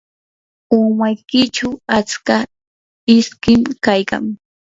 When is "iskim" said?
3.17-3.61